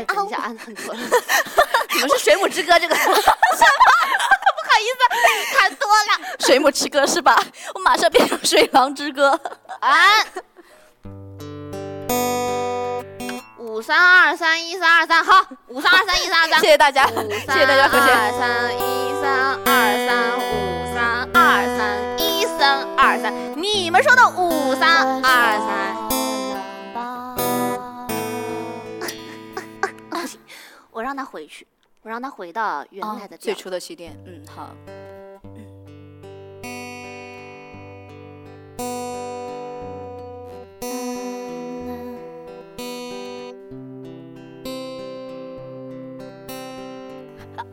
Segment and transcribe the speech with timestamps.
[0.00, 1.00] 哎，等一下，按很错了，
[2.00, 2.94] 怎么是《水母之歌》这个？
[3.00, 3.14] 什么？
[3.14, 6.36] 不好意思，看多了。
[6.38, 7.38] 水母之歌是吧？
[7.74, 9.38] 我马上变成水狼之歌。
[9.80, 9.96] 啊
[13.58, 16.66] 五三二三一三二三，好，五三二三一三二三谢。
[16.68, 18.10] 谢大家，五谢谢大家和谐。
[18.12, 20.40] 二三一三二三五
[20.94, 25.89] 三二三一三二三，你们说的五三二三。
[31.10, 31.66] 让他回去，
[32.02, 34.70] 我让他回到原来的哦最初的起点，嗯，好。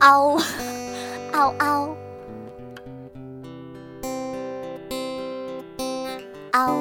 [0.00, 0.36] 嗷
[1.32, 1.96] 嗷嗷
[6.50, 6.74] 嗷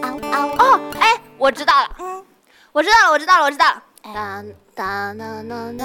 [0.00, 2.24] 嗷嗷哦，哎，我知道了，嗯，
[2.70, 3.82] 我知道了，我知道了，我知道了。
[4.06, 5.82] 哎哒哒哒哒哒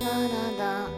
[0.00, 0.88] 哒哒哒。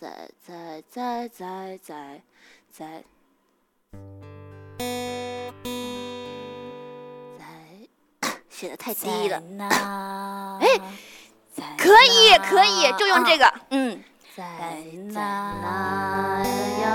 [0.00, 0.08] 在
[0.40, 2.20] 在在在在
[2.72, 3.04] 在
[7.38, 9.40] 在，写的太低了。
[10.60, 10.66] 哎，
[11.76, 13.52] 可以可以，就用这个。
[13.70, 14.02] 嗯，
[14.36, 14.42] 在
[15.12, 16.42] 在那
[16.82, 16.86] 遥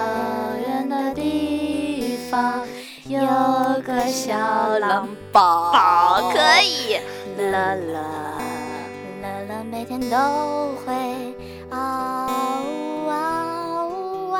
[0.67, 2.66] 远的地方，
[3.05, 3.19] 有
[3.81, 4.36] 个小
[4.80, 6.99] 狼宝宝，可以。
[7.38, 8.02] 啦啦
[9.22, 10.17] 啦啦，每天都
[10.86, 11.36] 会
[11.69, 11.77] 嗷
[13.08, 13.11] 嗷
[14.31, 14.38] 嗷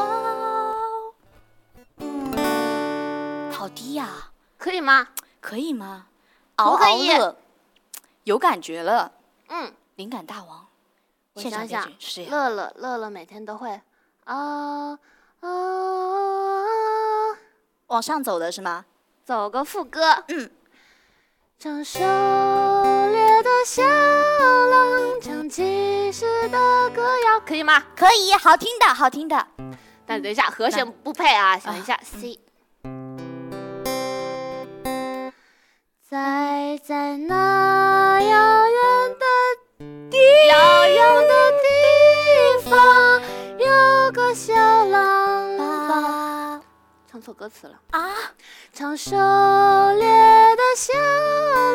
[0.00, 1.14] 嗷。
[1.98, 4.08] 嗯，好低呀、
[4.58, 5.08] 可以吗？
[5.40, 6.06] 可以吗？
[6.56, 7.36] 嗷嗷可以乐，
[8.26, 9.12] 有感觉了，
[9.50, 10.66] 嗯，灵感大王，
[11.34, 12.30] 我现场想想编剧是这样。
[12.32, 13.80] 乐乐乐乐每天都会
[14.24, 14.98] 啊
[15.38, 15.48] 啊，
[17.86, 18.84] 往上走的是吗？
[19.24, 20.24] 走个副歌。
[20.26, 20.50] 嗯，
[21.56, 27.80] 唱狩猎的小狼，唱骑士的歌谣，可以吗？
[27.94, 29.46] 可以，好听的，好听的。
[30.04, 32.40] 但等一下，和弦不配啊，想一下，C。
[47.36, 47.78] 歌词了。
[47.90, 48.00] 啊，
[48.72, 50.06] 唱狩猎
[50.56, 50.92] 的小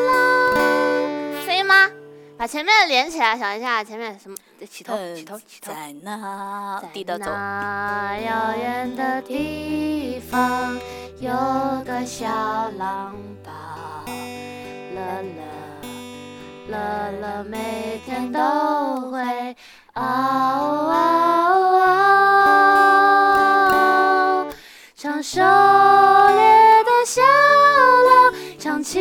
[0.06, 1.88] 狼，可以吗？
[2.36, 4.36] 把前面连起来，想一下前面什么？
[4.68, 5.72] 起头，起头，起头。
[5.72, 7.26] 在那低的走。
[7.26, 10.76] 那遥远的地方，
[11.20, 11.30] 有
[11.84, 12.26] 个小
[12.76, 13.50] 狼宝，
[14.94, 15.42] 乐乐，
[16.68, 18.40] 乐乐每天都
[19.12, 19.56] 会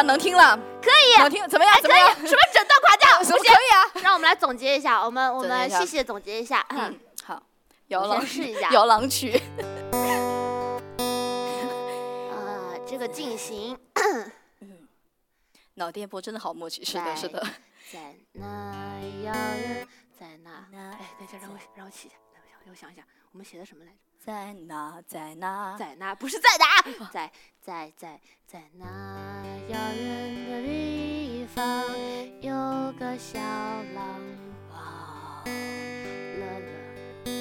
[0.00, 1.74] 了，能听了，可以，能听，怎么样？
[1.74, 3.22] 哎，可以怎么样？，什么整段夸奖？
[3.24, 4.00] 可，以啊？
[4.02, 6.64] 让我们来总结一下，我们我们细细的总结一下。
[6.70, 7.42] 嗯，嗯，好，
[7.88, 8.70] 摇我狼先试一下。
[8.72, 9.40] 摇篮曲，
[12.30, 13.78] 啊， 这个进行
[15.74, 17.46] 脑电波真的好默契，是的，是的。
[17.92, 19.86] 在那遥远，
[20.18, 20.50] 在那。
[20.72, 24.09] 哎，等一下，让我让我起一下，让我想，让我想一下，我们写的什么来着？
[24.22, 25.74] 在哪，在哪？
[25.78, 28.84] 在那不是在哪，在在在在那
[29.66, 31.82] 遥远的地方，
[32.42, 32.52] 有
[32.98, 34.20] 个小狼
[34.70, 36.60] 宝，乐
[37.24, 37.32] 乐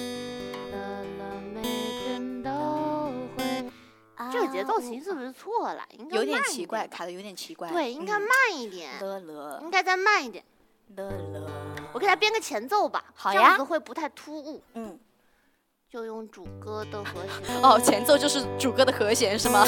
[0.71, 2.49] 乐乐每天都
[3.35, 3.69] 会。
[4.31, 5.85] 这个节奏型是不是错了？
[5.97, 7.69] 应该有点奇怪，卡的有点奇怪。
[7.69, 10.45] 对，应该嗯慢一点，乐乐应该再慢一点。
[10.95, 11.45] 乐乐。
[11.91, 14.63] 我给他编个前奏吧，这好呀样子会不太突兀。
[14.75, 14.97] 嗯，
[15.91, 17.61] 就用主歌的和弦。
[17.63, 19.65] 哦，前奏就是主歌的和弦是吗？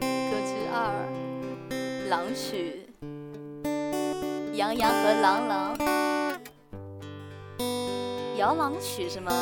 [0.00, 0.06] 歌
[0.44, 0.92] 之二，
[2.10, 2.86] 狼曲，
[4.52, 5.78] 羊羊和郎朗，
[8.36, 9.32] 摇狼曲是吗？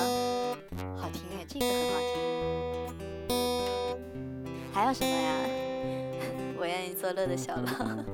[0.97, 2.15] 好听哎，这个很好听。
[4.73, 5.33] 还有什么呀？
[7.01, 7.65] 作乐的小狼，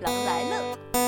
[0.00, 1.05] 狼来了。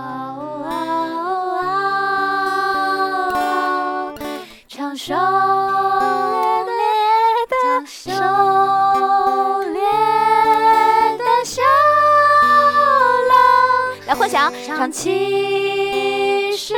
[0.00, 0.02] 嗷
[0.62, 0.70] 嗷，
[4.68, 5.16] 唱狩猎
[7.48, 7.54] 的
[7.86, 8.10] 狩
[9.72, 9.80] 猎
[11.18, 11.60] 的小
[13.28, 13.32] 狼，
[14.06, 16.74] 来混响，唱骑士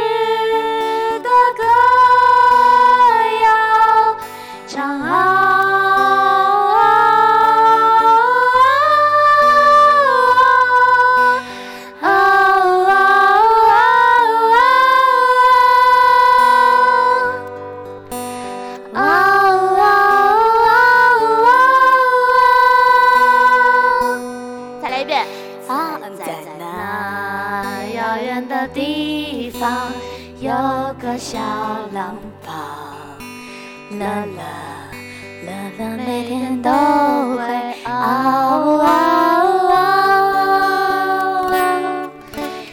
[28.12, 29.90] 遥远的地方，
[30.38, 30.50] 有
[31.00, 31.38] 个小
[31.94, 32.14] 狼
[32.44, 32.52] 堡，
[33.90, 34.42] 乐乐
[35.46, 37.40] 乐乐，每天都会
[37.84, 37.90] 嗷
[38.82, 38.86] 嗷
[39.70, 39.72] 嗷，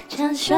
[0.09, 0.53] 唱狩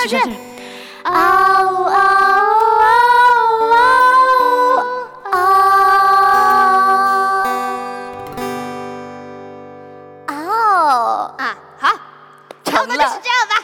[0.00, 0.30] 下去，唱下去，
[1.04, 1.92] 嗷嗷
[3.70, 3.76] 嗷
[5.30, 5.34] 嗷
[10.28, 11.40] 哦，啊！
[11.78, 11.84] 好，
[12.64, 13.54] 差不多就是这样吧。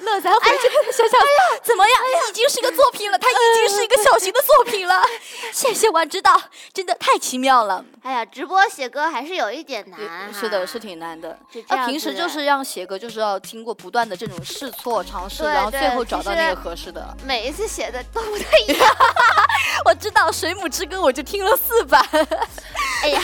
[0.00, 0.63] 乐咱回去
[1.08, 1.94] 想想，怎么样？
[2.30, 3.34] 已经是一个作品了，它已
[3.68, 5.02] 经是一个小型的作品了。
[5.52, 6.40] 谢谢晚指导，
[6.72, 7.84] 真的太奇妙了。
[8.02, 10.38] 哎呀，直播写歌还是有一点难哈。
[10.38, 11.38] 是的，是挺难的。
[11.50, 17.16] 就这样那平时就是让写歌，就是要经过不断的这种试错、尝试，然后最后找到那个合适的。
[17.24, 18.88] 每一次写的都不太一样。
[19.84, 22.04] 我知道《水母之歌》，我就听了四版。
[23.02, 23.20] 哎呀，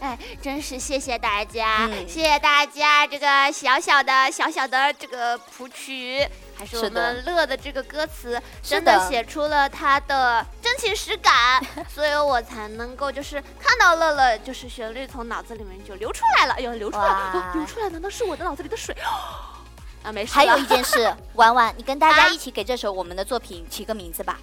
[0.00, 6.26] 哎，真是谢谢大家，嗯谢谢大家这个小小的小小的这个谱曲，
[6.58, 11.62] 还是我们乐的这个歌词，真的的写出了他的真情实感，
[11.94, 16.54] 所以我才能够就是看到乐乐，就是旋律从脑子里面就流出来了。
[16.54, 18.96] 哎呦，流出来流出来，难道是我的脑子里的水？
[20.02, 20.32] 啊，没事。
[20.32, 24.38] 还有一件事， 婉婉，你跟大家啊一起给这首我们的作品起个名字吧。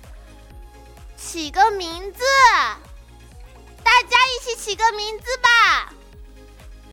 [1.18, 2.24] 起个名字，
[3.83, 5.94] 大家一起起个名字吧。